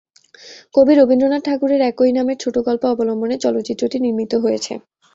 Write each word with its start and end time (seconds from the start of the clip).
কবি 0.75 0.93
রবীন্দ্রনাথ 0.95 1.41
ঠাকুরের 1.47 1.81
একই 1.89 2.11
নামের 2.13 2.37
ছোটগল্প 2.39 2.83
অবলম্বনে 2.91 3.35
চলচ্চিত্রটি 3.43 3.97
নির্মিত 4.05 4.33
হয়েছে। 4.43 4.73